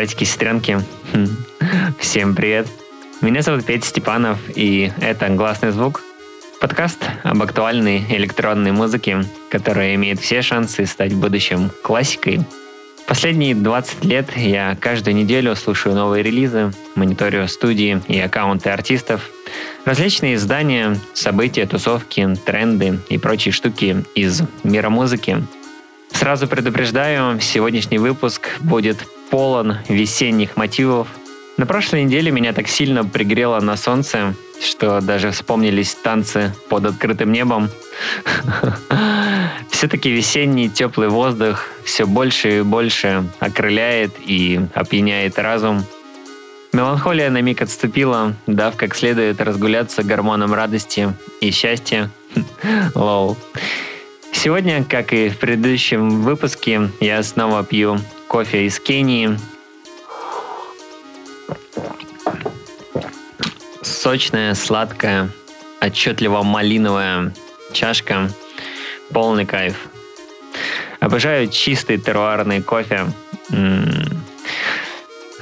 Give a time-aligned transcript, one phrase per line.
[0.00, 0.80] Братики-сестренки,
[1.12, 1.26] хм.
[1.98, 2.66] всем привет.
[3.20, 6.00] Меня зовут Петя Степанов, и это «Гласный звук»—
[6.62, 12.40] подкаст об актуальной электронной музыке, которая имеет все шансы стать в будущем классикой.
[13.06, 19.28] Последние 20 лет я каждую неделю слушаю новые релизы, мониторю студии и аккаунты артистов,
[19.84, 25.44] различные издания, события, тусовки, тренды и прочие штуки из мира музыки.
[26.10, 31.08] Сразу предупреждаю, сегодняшний выпуск будет полон весенних мотивов.
[31.56, 37.32] На прошлой неделе меня так сильно пригрело на солнце, что даже вспомнились танцы под открытым
[37.32, 37.70] небом.
[39.70, 45.84] Все-таки весенний теплый воздух все больше и больше окрыляет и опьяняет разум.
[46.72, 52.10] Меланхолия на миг отступила, дав как следует разгуляться гормоном радости и счастья.
[52.94, 53.36] Лол.
[54.32, 59.38] Сегодня, как и в предыдущем выпуске, я снова пью кофе из Кении.
[63.82, 65.28] Сочная, сладкая,
[65.80, 67.34] отчетливо малиновая
[67.72, 68.30] чашка.
[69.12, 69.88] Полный кайф.
[71.00, 73.06] Обожаю чистый теруарный кофе.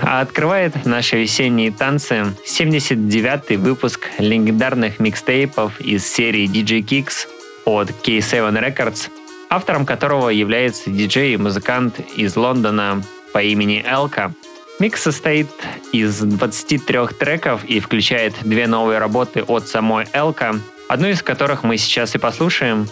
[0.01, 7.29] А открывает наши весенние танцы 79-й выпуск легендарных микстейпов из серии DJ Kicks
[7.69, 9.11] от K7 Records–
[9.49, 13.03] автором которого является диджей и музыкант из Лондона
[13.33, 14.33] по имени Элка.
[14.79, 15.49] Микс состоит
[15.93, 21.79] из 23 треков и включает две новые работы от самой Элка, одну из которых мы
[21.79, 22.89] сейчас и послушаем.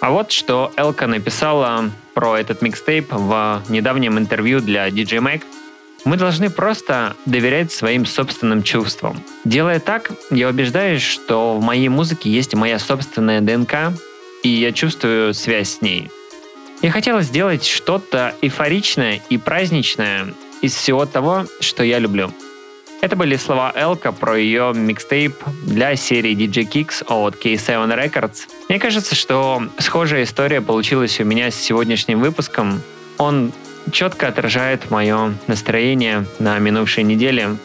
[0.00, 5.42] А вот что Элка написала про этот микстейп в недавнем интервью для DJ Mag.
[6.04, 9.20] Мы должны просто доверять своим собственным чувствам.
[9.44, 13.94] Делая так, я убеждаюсь, что в моей музыке есть моя собственная ДНК,
[14.44, 16.10] и я чувствую связь с ней.
[16.82, 22.30] Я хотела сделать что-то эйфоричное и праздничное из всего того, что я люблю.
[23.00, 25.34] Это были слова Элка про ее микстейп
[25.64, 28.46] для серии DJ Kicks от K7 Records.
[28.68, 32.80] Мне кажется, что схожая история получилась у меня с сегодняшним выпуском.
[33.18, 33.52] Он
[33.92, 37.56] четко отражает мое настроение на минувшей неделе.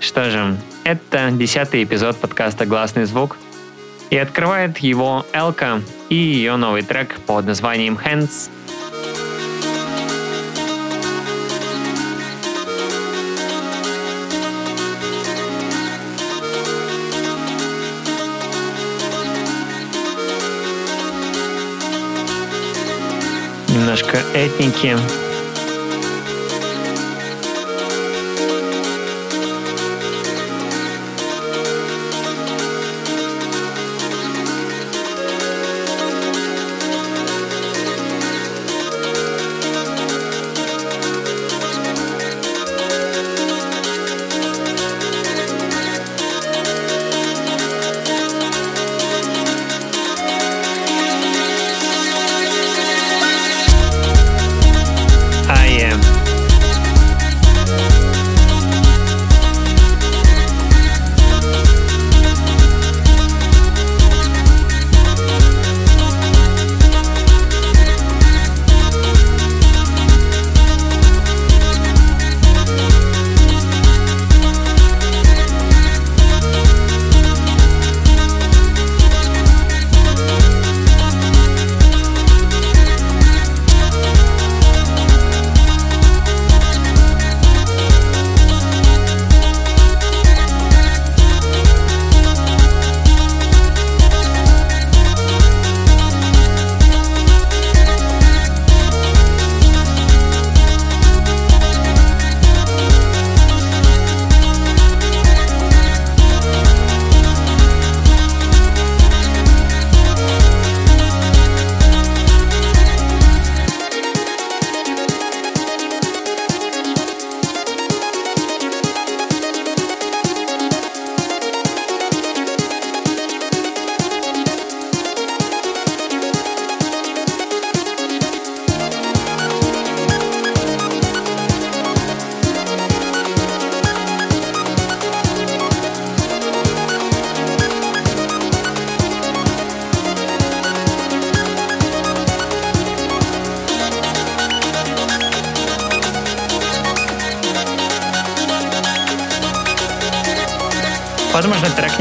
[0.00, 3.36] Что же, это десятый эпизод подкаста «Гласный звук»,
[4.10, 8.50] и открывает его Элка и ее новый трек под названием Hands.
[23.68, 24.96] Немножко этники.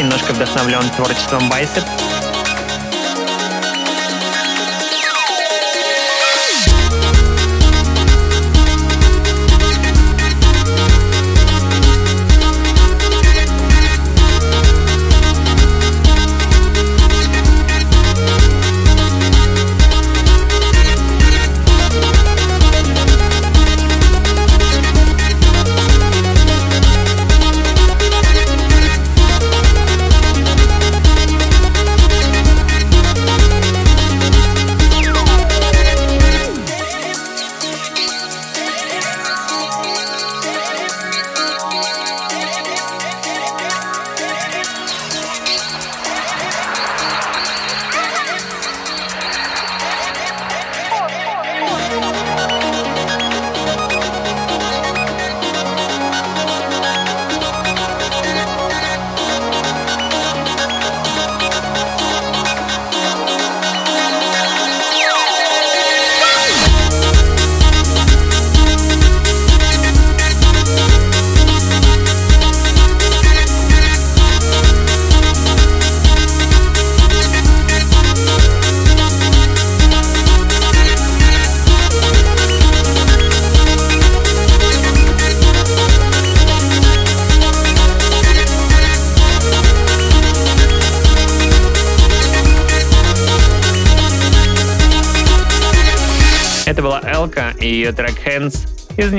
[0.08, 1.84] Немножко вдохновлен творчеством Bicep,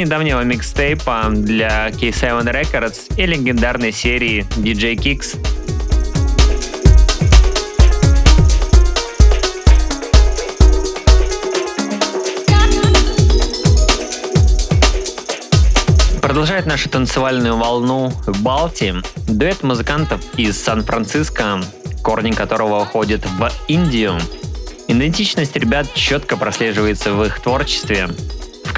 [0.09, 5.37] недавнего микстейпа для K7 Records и легендарной серии DJ Kicks.
[16.23, 18.11] Продолжает нашу танцевальную волну
[18.41, 18.95] Балти
[19.27, 21.61] дуэт музыкантов из Сан-Франциско,
[22.03, 24.19] корни которого уходят в Индию.
[24.87, 28.09] Идентичность ребят четко прослеживается в их творчестве.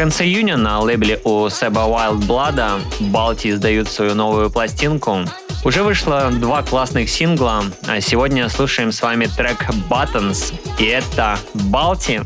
[0.00, 2.80] Конце июня на лейбле у Seba Wild Blood
[3.10, 5.26] Балти издают свою новую пластинку.
[5.62, 9.58] Уже вышло два классных сингла, а сегодня слушаем с вами трек
[9.90, 12.22] Buttons, и это Балти.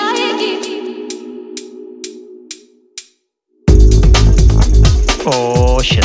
[0.00, 0.17] Oh
[5.82, 6.04] shit.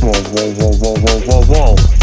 [0.00, 1.97] Whoa, whoa, whoa, whoa, whoa, whoa, whoa.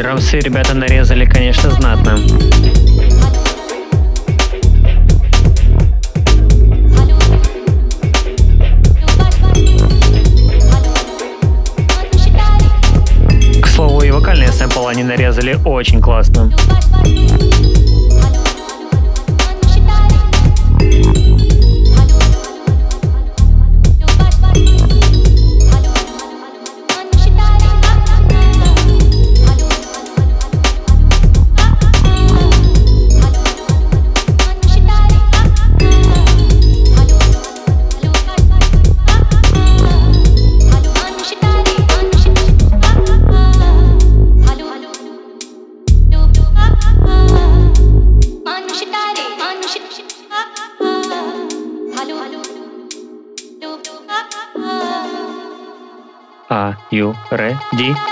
[0.00, 2.16] Драмсы ребята нарезали, конечно, знатно.
[13.60, 16.50] К слову, и вокальные сэмпл они нарезали очень классно.
[57.32, 58.09] रे जी।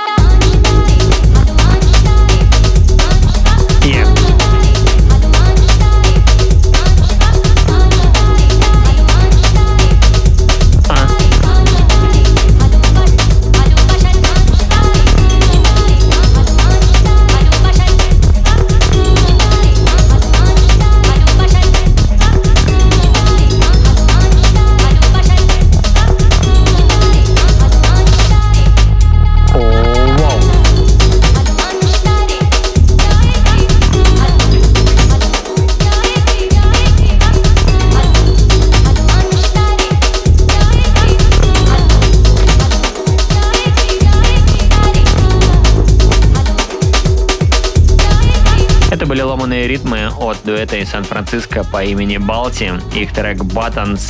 [49.09, 54.03] Были ломаные ритмы от дуэта из Сан-Франциско по имени Балти, их трек Buttons,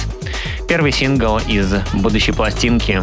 [0.67, 3.01] первый сингл из будущей пластинки.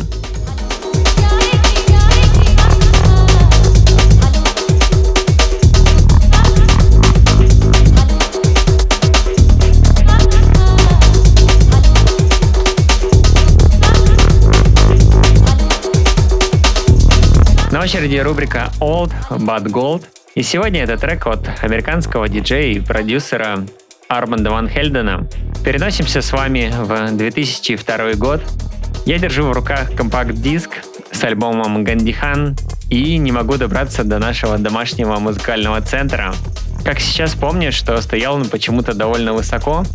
[17.71, 20.03] На очереди рубрика Old But Gold–
[20.35, 23.65] и сегодня это трек от американского диджея и продюсера
[24.09, 25.29] Арманда Ван Хельдена.
[25.63, 28.41] Переносимся с вами в 2002 год.
[29.05, 32.57] Я держу в руках компакт-диск с альбомом Гандихан
[32.89, 36.35] и не могу добраться до нашего домашнего музыкального центра.
[36.83, 39.85] Как сейчас помню, что стоял он почему-то довольно высоко.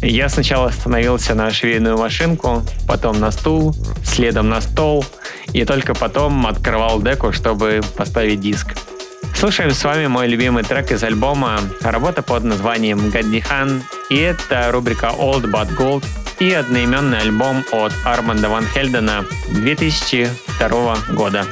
[0.00, 5.04] Я сначала становился на швейную машинку, потом на стул, следом на стол,
[5.52, 8.76] и только потом открывал деку, чтобы поставить диск.
[9.36, 15.12] Слушаем с вами мой любимый трек из альбома, работа под названием «Гаддихан», и это рубрика
[15.14, 16.04] «Old But Gold»,
[16.38, 21.44] и одноименный альбом от Арманда Ван Хельдена 2002 года.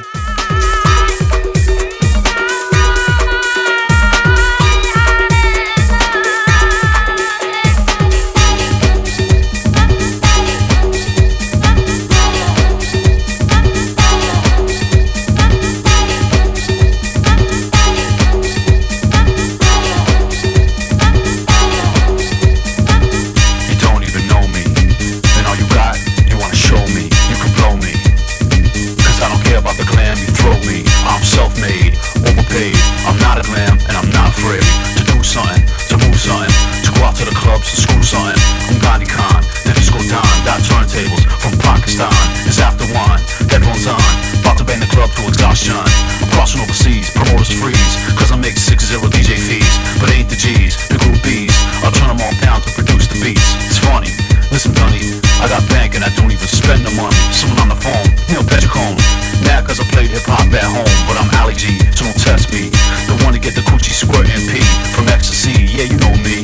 [37.15, 38.35] to the clubs screw something.
[38.67, 42.11] I'm Gandhi Khan, the disco don, That turntables from Pakistan.
[42.43, 44.03] It's after one, headphones on,
[44.43, 45.79] about to bang the club to exhaustion.
[45.79, 49.75] I'm crossing overseas, promoters freeze, cause I make six zero DJ fees.
[49.95, 51.55] But ain't the G's, the groupies,
[51.87, 53.47] I'll turn them all down to produce the beats.
[53.63, 54.11] It's funny,
[54.51, 57.15] listen Dunny, I got bank and I don't even spend the money.
[57.31, 58.99] Someone on the phone, you know, Petacone.
[59.47, 62.51] Mad cause I played hip hop at home, but I'm Ali G, so don't test
[62.51, 62.71] me.
[63.07, 64.59] The one to get the coochie squirt MP
[64.91, 66.43] from ecstasy, yeah, you know me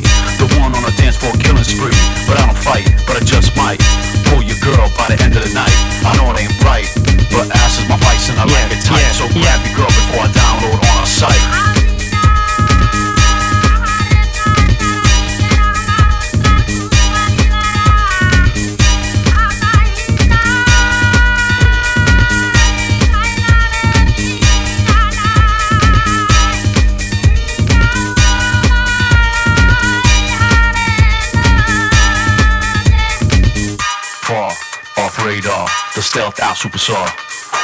[0.61, 1.95] going on a dance floor killing spree.
[2.29, 3.81] But I don't fight, but I just might
[4.29, 5.73] pull your girl by the end of the night.
[6.05, 6.85] I know it ain't right,
[7.33, 9.01] but ass is my vice and I yeah, like it tight.
[9.01, 9.65] Yeah, so grab yeah.
[9.65, 11.80] your girl before I download on a site.
[36.39, 37.03] Superstar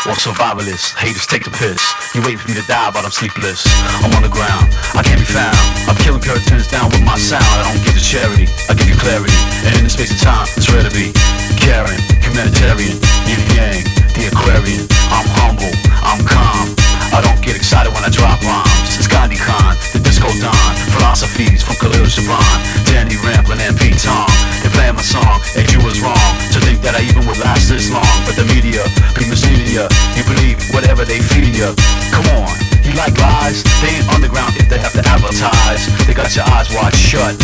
[0.07, 0.95] or survivalist.
[0.95, 1.79] Haters take the piss.
[2.15, 3.63] You wait for me to die, but I'm sleepless.
[4.03, 5.55] I'm on the ground, I can't be found.
[5.87, 7.45] I'm killing puritans down with my sound.
[7.45, 9.35] I don't give you charity, I give you clarity.
[9.63, 11.13] And in the space of time, it's rare to be
[11.59, 12.97] caring, humanitarian,
[13.27, 13.83] yin yang,
[14.15, 14.87] the Aquarian.
[15.11, 16.75] I'm humble, I'm calm.
[17.15, 18.99] I don't get excited when I drop rhymes.
[18.99, 20.73] It's Gandhi Khan, the disco don.
[20.97, 24.27] Philosophies from Khalil Gibran, Danny Ramblin' and Pete Tong.
[24.63, 27.69] They playing my song, and you was wrong to think that I even would last
[27.69, 28.05] this long.
[28.25, 28.81] But the media
[29.29, 29.85] misleading ya.
[30.15, 31.75] You believe whatever they feed ya.
[32.09, 32.49] Come on,
[32.81, 33.61] you like lies?
[33.83, 35.85] They ain't underground if they have to advertise.
[36.07, 37.35] They got your eyes wide shut.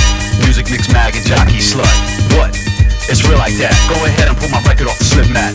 [0.42, 1.92] Music mix mag and jockey slut.
[2.40, 2.56] What?
[3.12, 3.76] It's real like that.
[3.92, 5.54] Go ahead and pull my record off the slip mat.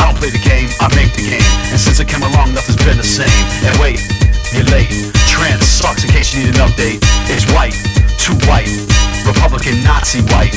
[0.00, 1.50] I don't play the game, I make the game.
[1.70, 3.44] And since it came along, nothing's been the same.
[3.68, 4.00] And wait,
[4.55, 4.91] you're late.
[5.27, 6.99] Trans sucks in case you need an update.
[7.31, 7.75] It's white,
[8.17, 8.69] too white.
[9.25, 10.53] Republican Nazi white.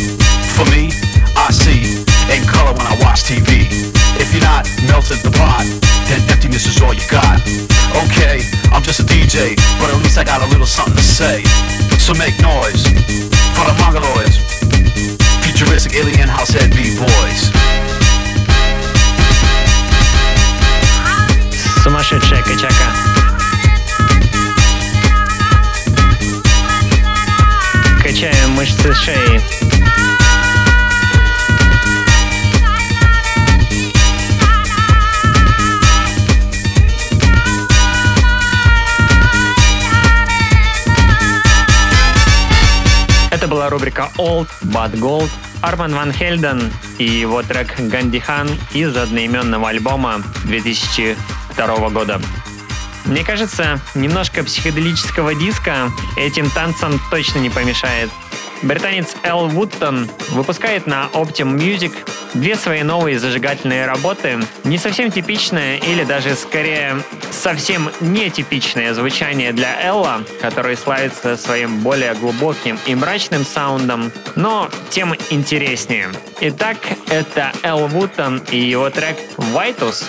[0.57, 0.91] For me,
[1.37, 3.69] I see in color when I watch TV.
[4.17, 5.67] If you're not melted the pot,
[6.09, 7.41] then emptiness is all you got.
[8.07, 8.43] Okay,
[8.73, 11.43] I'm just a DJ, but at least I got a little something to say.
[11.99, 12.85] So make noise
[13.55, 14.39] for the mongoloids,
[15.43, 17.53] futuristic alien house head b-boys.
[21.83, 23.28] Сумасшедшая качака.
[28.20, 29.40] Качаем мышцы шеи.
[43.32, 45.30] Это была рубрика Old But Gold.
[45.62, 52.20] Арман Ван Хельден и его трек «Гандихан» из одноименного альбома 2002 года.
[53.06, 58.10] Мне кажется, немножко психоделического диска этим танцам точно не помешает.
[58.62, 61.94] Британец Эл Вудтон выпускает на Optim Music
[62.34, 67.02] две свои новые зажигательные работы, не совсем типичное или даже скорее
[67.32, 75.16] совсем нетипичное звучание для Элла, который славится своим более глубоким и мрачным саундом, но тем
[75.30, 76.10] интереснее.
[76.42, 76.78] Итак,
[77.10, 80.06] это Эл Вудтон и его трек «Vitus».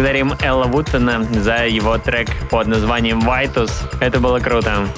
[0.00, 3.70] поблагодарим Элла Вуттона за его трек под названием «Vitus».
[4.00, 4.88] Это было круто.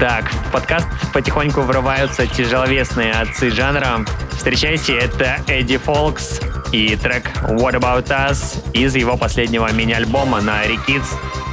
[0.00, 4.04] Так, в подкаст потихоньку врываются тяжеловесные отцы жанра.
[4.32, 6.40] Встречайте, это Эдди Фолкс
[6.72, 11.06] и трек What About Us из его последнего мини-альбома на Rekids.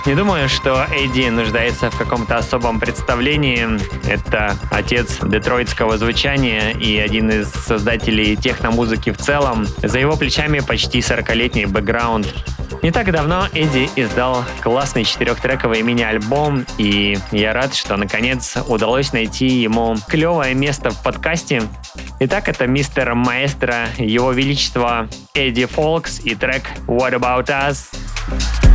[0.05, 3.67] Не думаю, что Эдди нуждается в каком-то особом представлении.
[4.09, 9.67] Это отец детройтского звучания и один из создателей техномузыки в целом.
[9.83, 12.27] За его плечами почти 40-летний бэкграунд.
[12.81, 19.47] Не так давно Эдди издал классный четырехтрековый мини-альбом, и я рад, что наконец удалось найти
[19.47, 21.61] ему клевое место в подкасте.
[22.19, 28.70] Итак, это мистер Маэстро, его величество Эдди Фолкс и трек What About Us?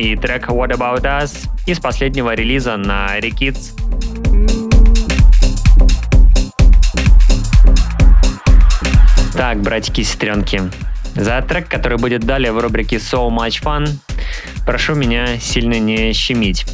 [0.00, 3.72] И трек What About Us из последнего релиза на Rekids.
[9.36, 10.62] Так, братики и сестренки,
[11.14, 13.88] за трек, который будет далее в рубрике So Much Fun,
[14.64, 16.64] прошу меня сильно не щемить.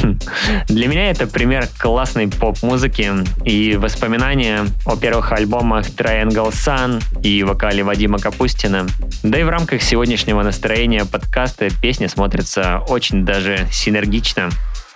[0.68, 3.10] Для меня это пример классной поп-музыки
[3.44, 8.86] и воспоминания о первых альбомах Triangle Sun и вокале Вадима Капустина.
[9.22, 14.50] Да и в рамках сегодняшнего настроения подкаста песня смотрится очень даже синергично.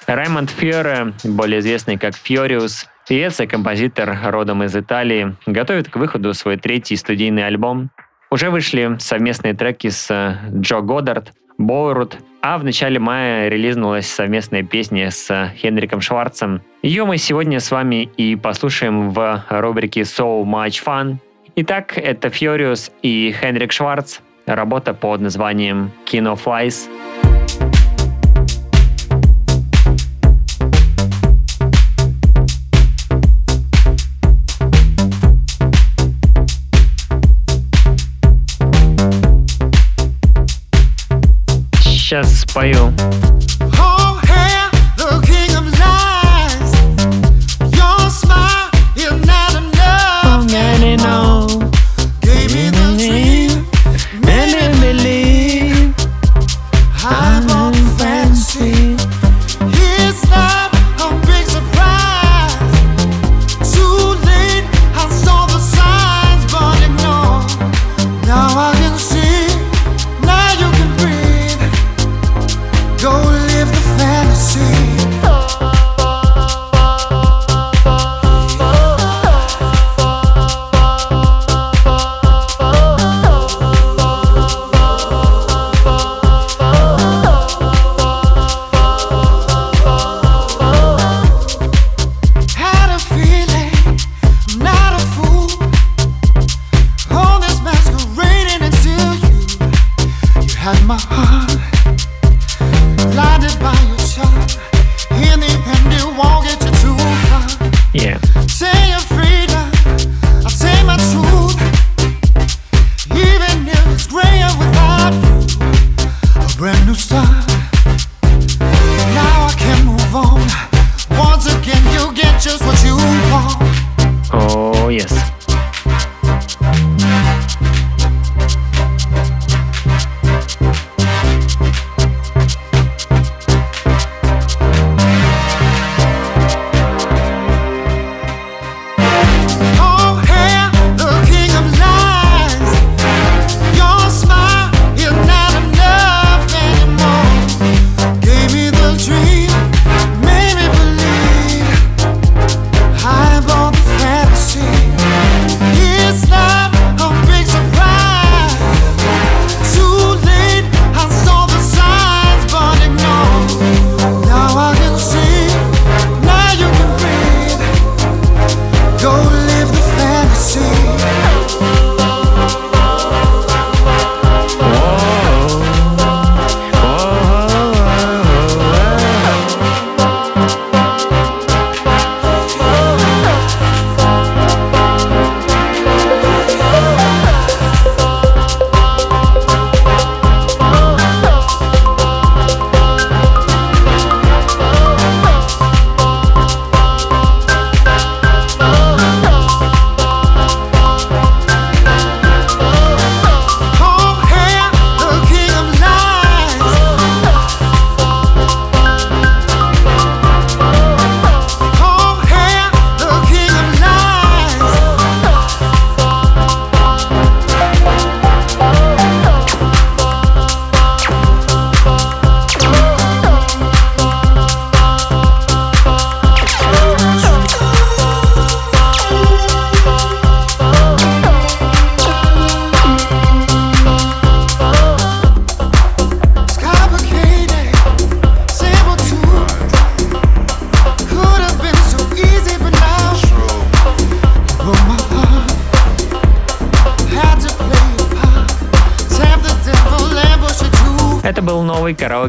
[0.07, 6.35] Раймонд Фьоре, более известный как Фьориус, певец и композитор родом из Италии, готовит к выходу
[6.35, 7.91] свой третий студийный альбом.
[8.31, 14.63] Уже вышли совместные треки с э, Джо Годдард, Боурут, а в начале мая релизнулась совместная
[14.63, 16.63] песня с Хенриком Шварцем.
[16.83, 21.17] Ее мы сегодня с вами и послушаем в рубрике So Much Fun.
[21.57, 26.89] Итак, это Furious и Хенрик Шварц, работа под названием Kino Flies.
[42.15, 42.93] Сейчас спою.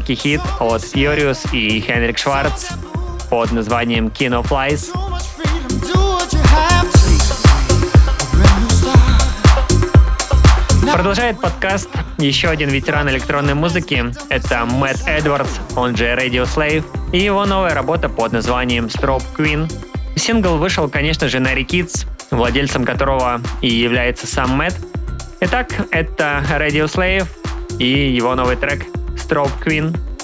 [0.06, 2.70] Караоке-хит от Furious и Хенрик Шварц
[3.30, 4.92] под названием Kino Flies.
[10.94, 14.06] Продолжает подкаст еще один ветеран электронной музыки.
[14.30, 19.72] Это Мэтт Эдвардс, он же Radio Slave, и его новая работа под названием Strobe Queen.
[20.16, 24.78] Сингл вышел, конечно же, на Kids, владельцем которого и является сам Мэтт.
[25.42, 27.28] Итак, это Radio Slave
[27.80, 28.95] и его новый трек
[29.26, 29.92] Strobe Queen–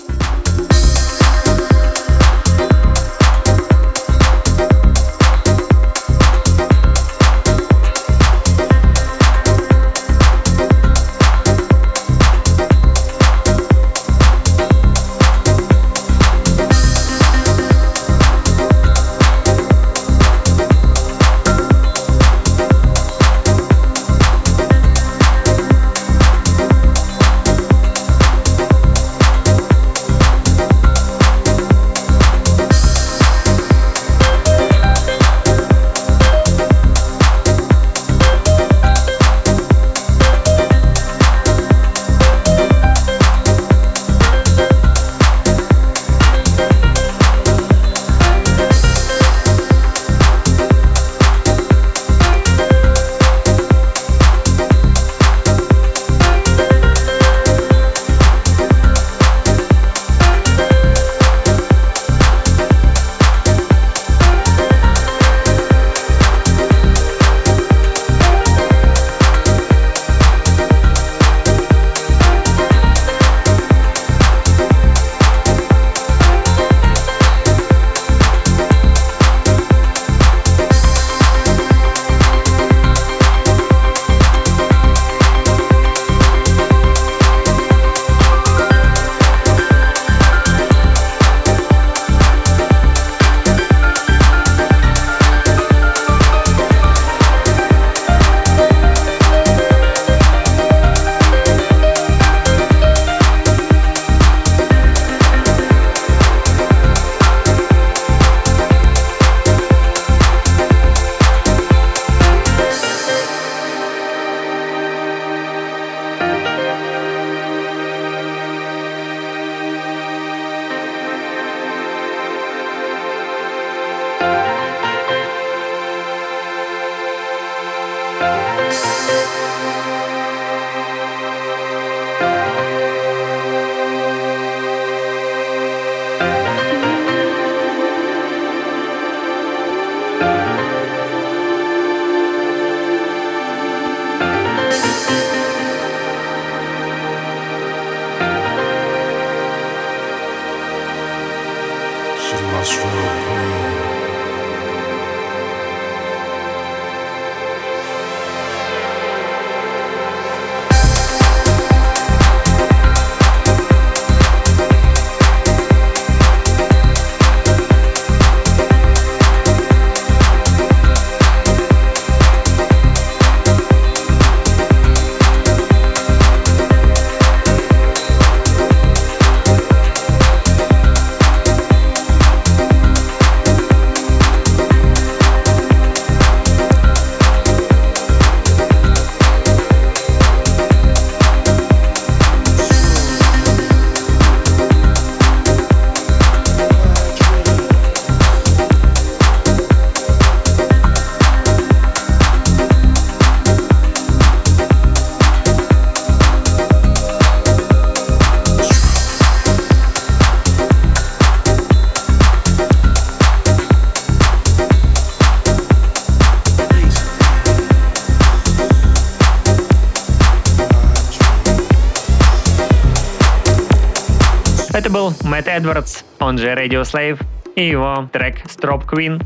[225.62, 227.22] Эдвардс, он же Radio Slave,
[227.56, 229.24] и его трек Strobe Queen.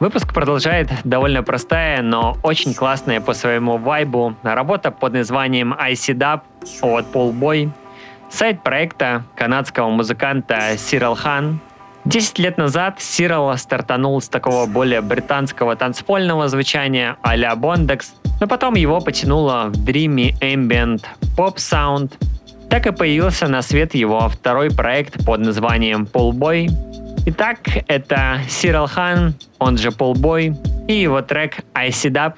[0.00, 6.40] Выпуск продолжает довольно простая, но очень классная по своему вайбу работа под названием IC Dub
[6.80, 7.70] от Paul Boy.
[8.28, 11.60] Сайт проекта канадского музыканта Сирал Хан.
[12.04, 18.06] Десять лет назад Сирал стартанул с такого более британского танцпольного звучания а-ля Bondex,
[18.40, 21.04] но потом его потянуло в Dreamy Ambient
[21.36, 22.14] Sound–
[22.72, 26.70] так и появился на свет его второй проект под названием Полбой.
[27.26, 30.56] Итак, это Сирал Хан, он же Полбой,
[30.88, 32.36] и его трек I Sit Up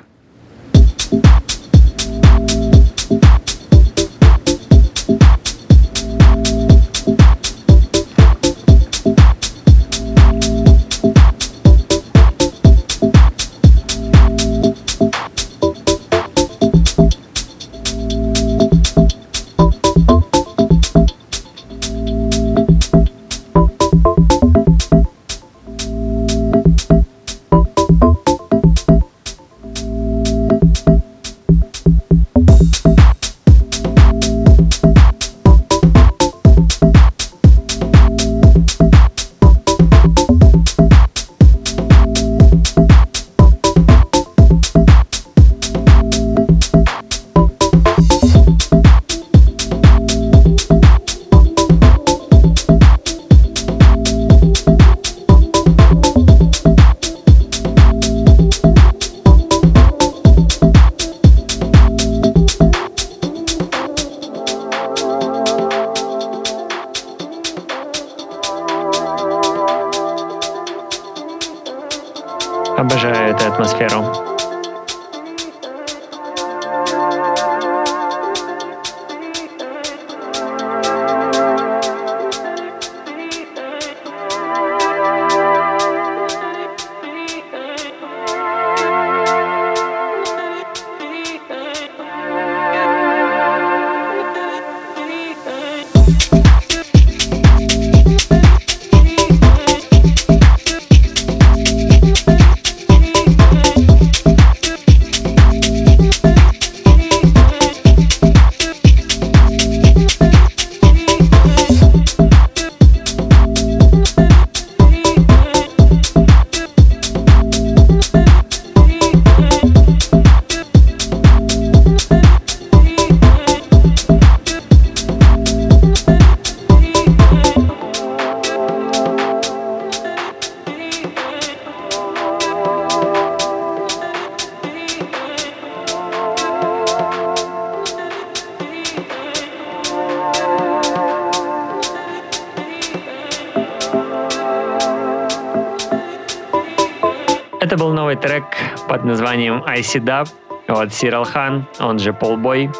[149.34, 150.28] названием Icy Dub
[150.68, 152.70] от Сирал Хан, он же Полбой.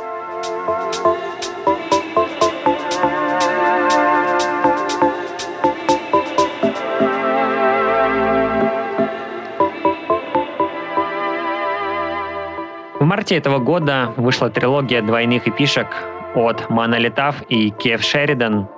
[13.01, 15.89] В марте этого года вышла трилогия двойных эпишек
[16.35, 18.69] от Монолитав и Кев Шеридан.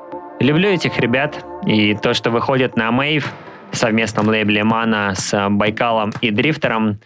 [0.41, 3.33] Люблю этих ребят, и то, что выходит на Мейв,
[3.73, 6.99] совместном лейбле Мана с Байкалом и Дрифтером,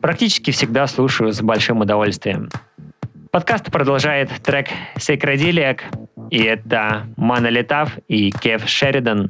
[0.00, 2.48] практически всегда слушаю с большим удовольствием.
[3.30, 5.84] Подкаст продолжает трек Секрадилиак,
[6.30, 9.28] и это Мана Летав и Кев Шеридан.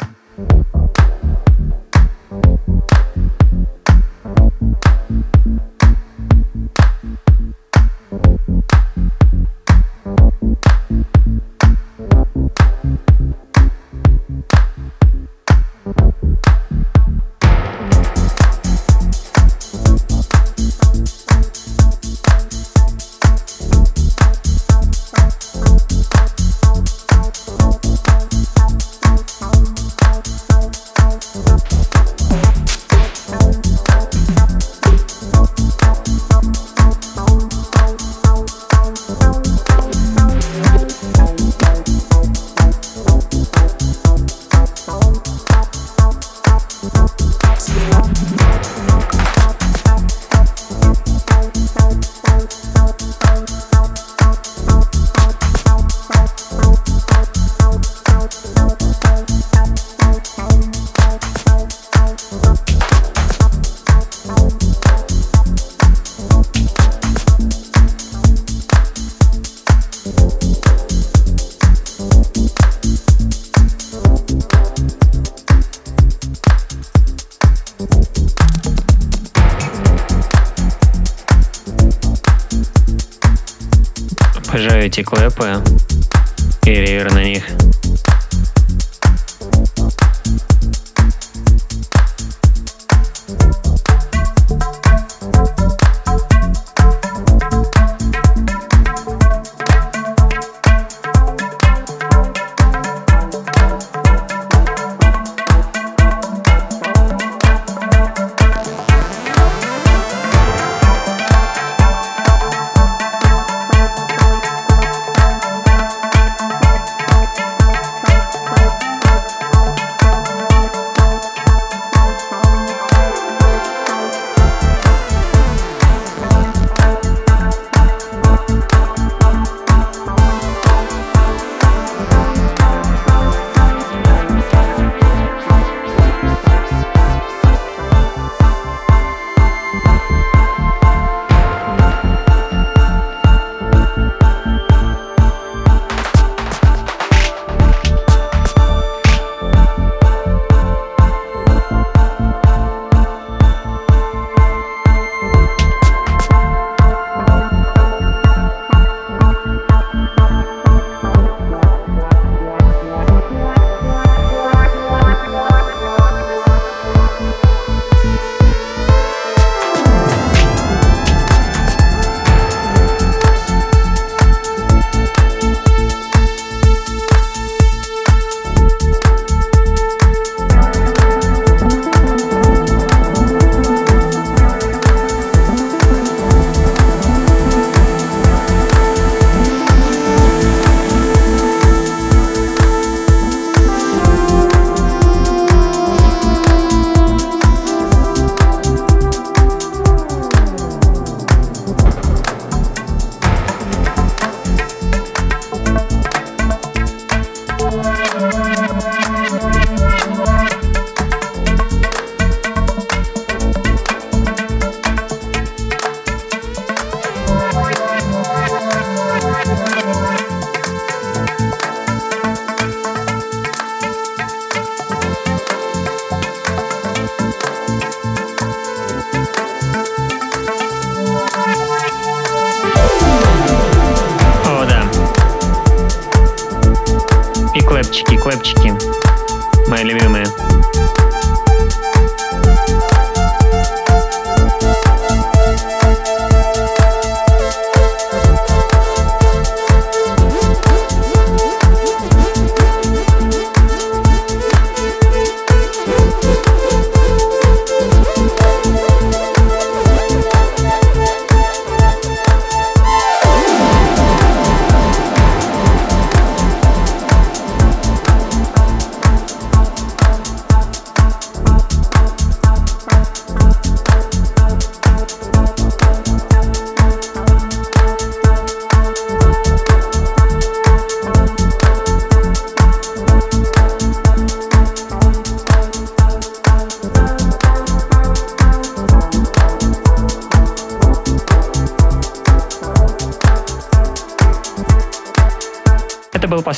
[84.99, 85.38] Обожаю эти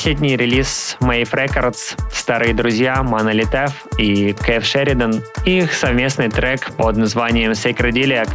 [0.00, 7.50] последний релиз Mave Records, старые друзья Monolith и Кэв Шеридан, их совместный трек под названием
[7.50, 8.30] Sacred Iliac.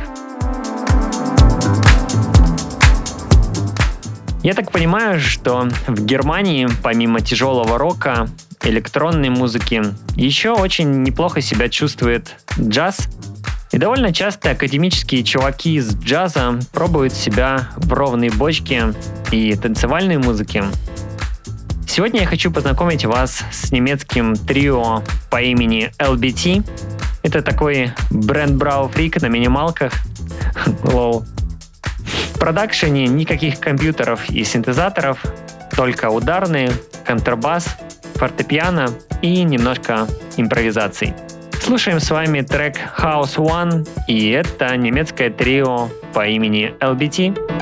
[4.43, 8.27] Я так понимаю, что в Германии, помимо тяжелого рока,
[8.63, 9.81] электронной музыки,
[10.15, 13.07] еще очень неплохо себя чувствует джаз.
[13.71, 18.93] И довольно часто академические чуваки из джаза пробуют себя в ровной бочке
[19.31, 20.65] и танцевальной музыке.
[21.95, 26.69] Сегодня я хочу познакомить вас с немецким трио по имени LBT.
[27.23, 29.93] Это такой бренд Брау Фрик на минималках.
[30.83, 31.23] Лол.
[32.33, 35.23] В продакшене никаких компьютеров и синтезаторов,
[35.73, 36.69] только ударные,
[37.05, 37.77] контрабас,
[38.15, 38.89] фортепиано
[39.21, 41.13] и немножко импровизаций.
[41.61, 47.54] Слушаем с вами трек House One, и это немецкое трио по имени LBT.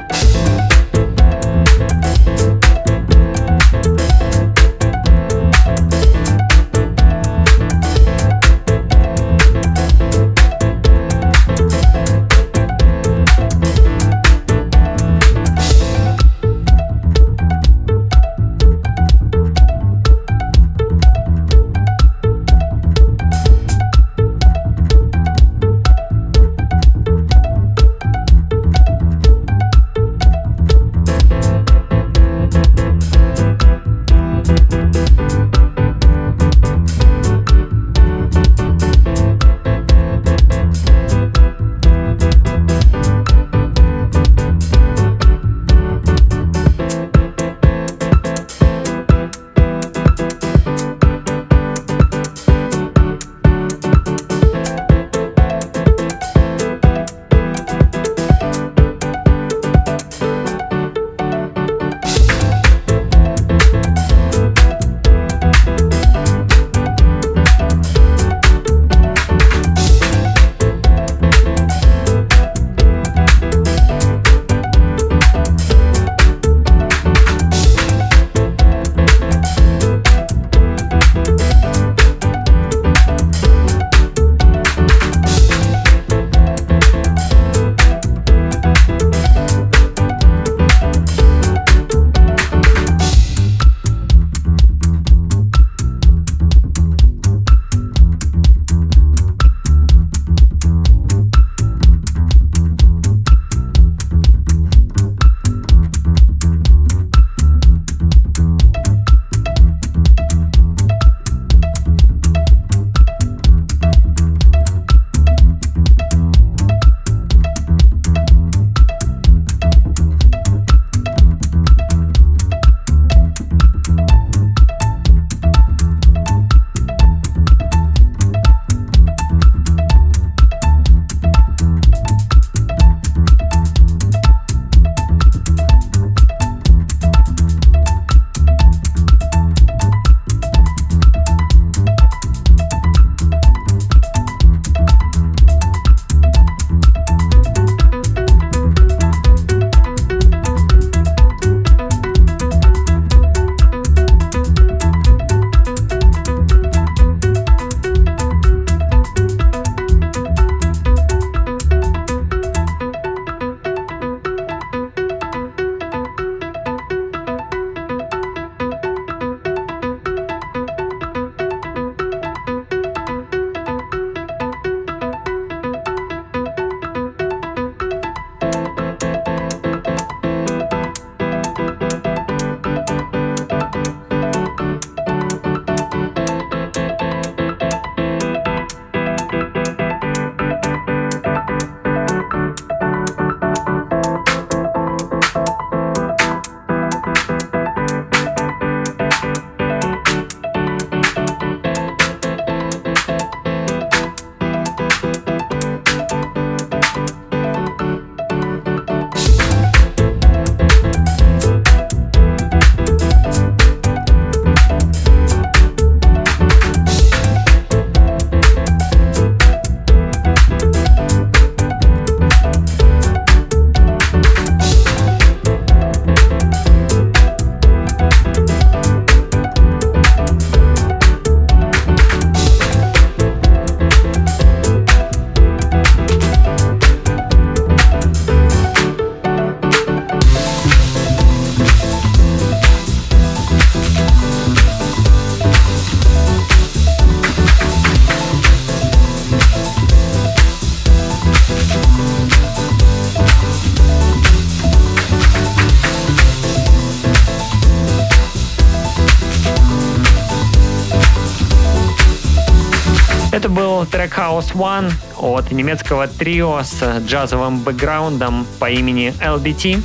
[264.23, 269.83] House One от немецкого трио с джазовым бэкграундом по имени LBT.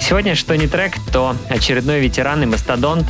[0.00, 3.06] Сегодня что не трек, то очередной ветеран и мастодонт.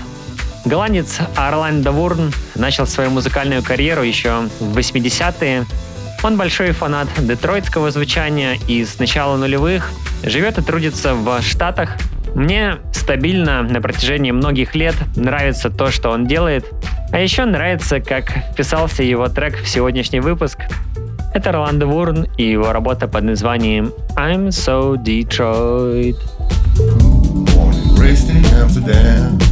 [0.66, 5.64] Голландец Орландо Вурн начал свою музыкальную карьеру еще в 80-е.
[6.22, 9.90] Он большой фанат детройтского звучания и с начала нулевых
[10.22, 11.96] живет и трудится в Штатах.
[12.34, 16.66] Мне стабильно на протяжении многих лет нравится то, что он делает.
[17.10, 20.58] А еще нравится, как вписался его трек в сегодняшний выпуск.
[21.32, 26.16] Это Роландо Вурн и его работа под названием I'm So Detroit.
[28.60, 29.47] Amsterdam.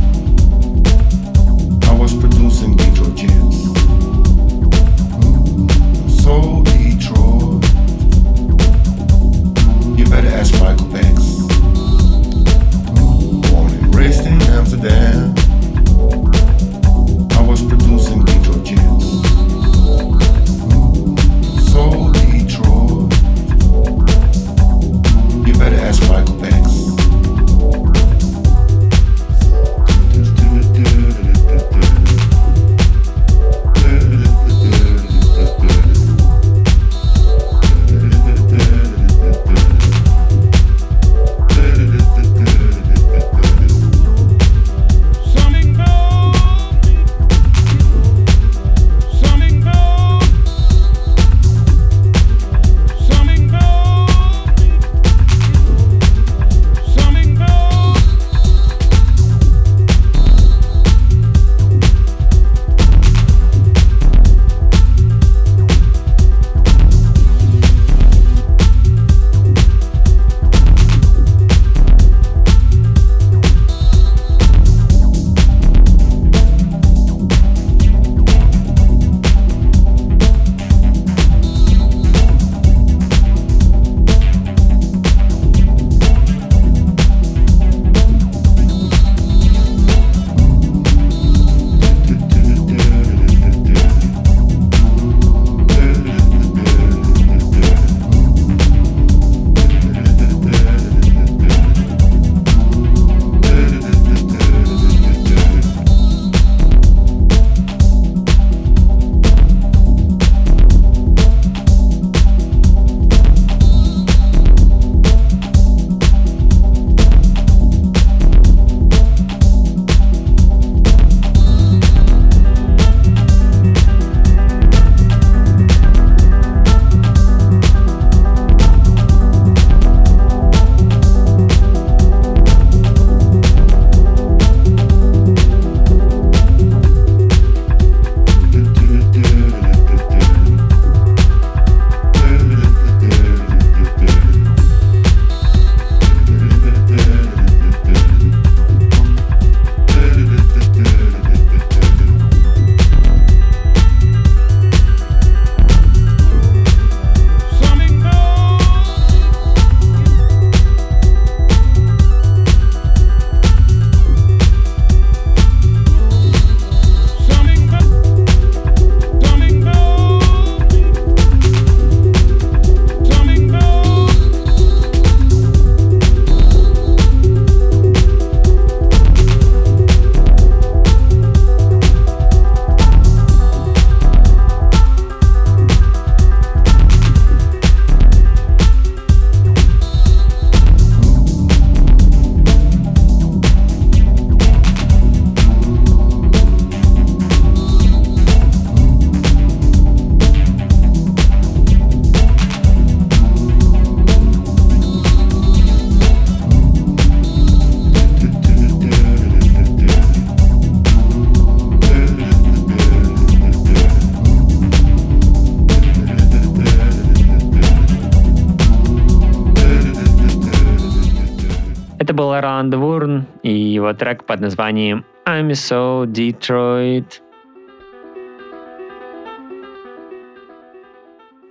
[223.51, 227.21] Его трек под названием I'm So Detroit.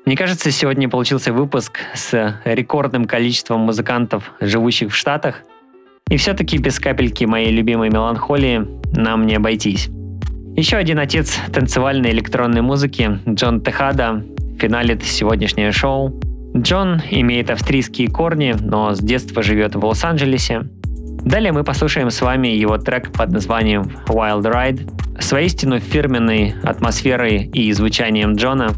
[0.05, 5.43] Мне кажется, сегодня получился выпуск с рекордным количеством музыкантов, живущих в Штатах.
[6.09, 9.89] И все-таки без капельки моей любимой меланхолии нам не обойтись.
[10.55, 14.24] Еще один отец танцевальной электронной музыки, Джон Техада,
[14.59, 16.20] финалит сегодняшнее шоу.
[16.55, 20.61] Джон имеет австрийские корни, но с детства живет в Лос-Анджелесе.
[21.25, 27.45] Далее мы послушаем с вами его трек под названием Wild Ride с воистину фирменной атмосферой
[27.53, 28.69] и звучанием Джона.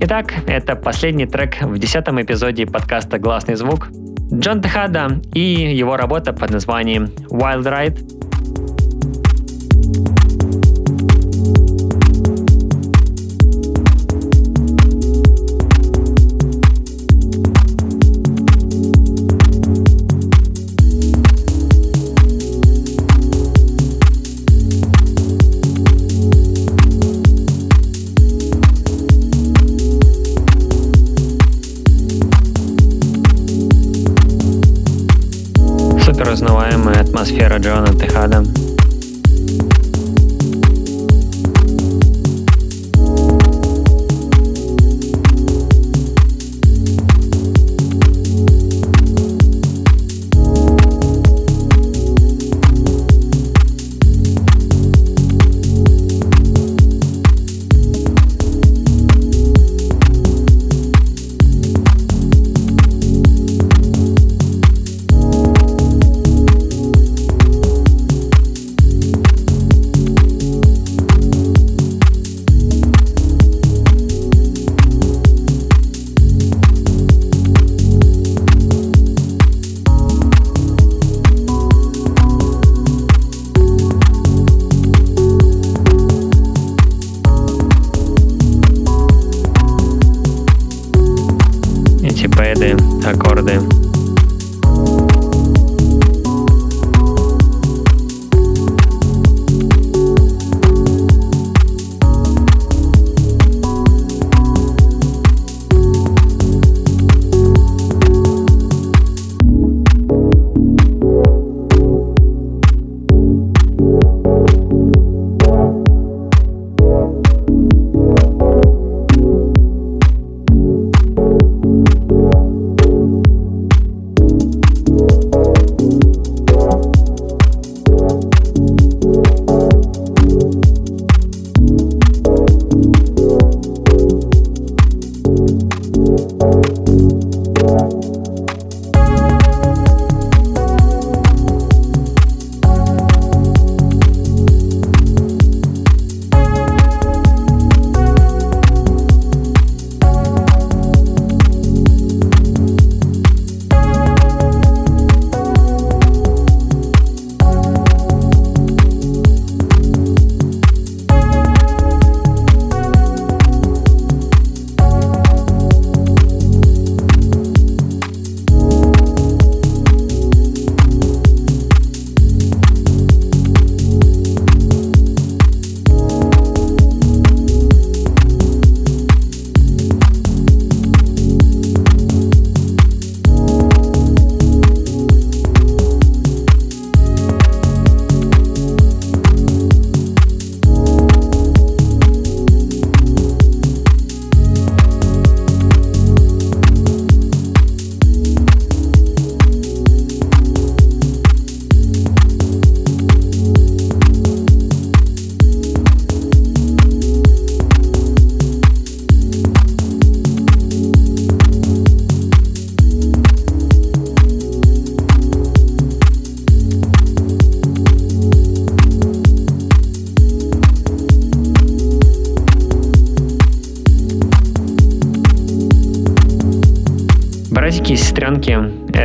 [0.00, 3.88] Итак, это последний трек в десятом эпизоде подкаста «Гласный звук».
[4.32, 8.15] Джон Техада и его работа под названием Wild Ride
[37.66, 37.95] атмосфера Джона Техада.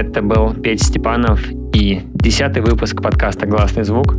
[0.02, 1.40] Это был Петь Степанов
[1.74, 4.16] и десятый выпуск подкаста «Гласный звук».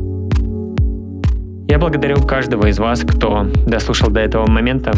[1.69, 4.93] Я благодарю каждого из вас, кто дослушал до этого момента.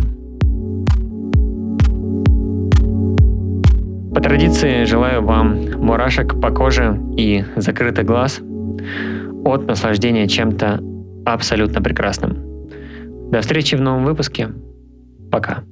[4.14, 8.40] По традиции желаю вам мурашек по коже и закрытый глаз
[9.44, 10.80] от наслаждения чем-то
[11.24, 12.36] абсолютно прекрасным.
[13.30, 14.50] До встречи в новом выпуске.
[15.30, 15.64] Пока.